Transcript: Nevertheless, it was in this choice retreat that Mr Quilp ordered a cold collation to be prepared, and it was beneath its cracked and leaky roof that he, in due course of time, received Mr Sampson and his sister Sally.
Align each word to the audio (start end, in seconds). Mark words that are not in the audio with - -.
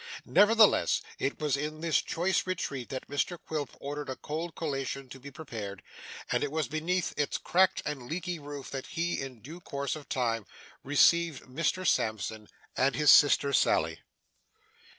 Nevertheless, 0.25 1.03
it 1.19 1.39
was 1.39 1.55
in 1.55 1.81
this 1.81 2.01
choice 2.01 2.47
retreat 2.47 2.89
that 2.89 3.07
Mr 3.07 3.37
Quilp 3.37 3.77
ordered 3.79 4.09
a 4.09 4.15
cold 4.15 4.55
collation 4.55 5.07
to 5.09 5.19
be 5.19 5.29
prepared, 5.29 5.83
and 6.31 6.43
it 6.43 6.51
was 6.51 6.67
beneath 6.67 7.13
its 7.17 7.37
cracked 7.37 7.83
and 7.85 8.07
leaky 8.09 8.39
roof 8.39 8.71
that 8.71 8.87
he, 8.87 9.21
in 9.21 9.41
due 9.43 9.59
course 9.59 9.95
of 9.95 10.09
time, 10.09 10.47
received 10.83 11.43
Mr 11.43 11.85
Sampson 11.85 12.47
and 12.75 12.95
his 12.95 13.11
sister 13.11 13.53
Sally. 13.53 13.99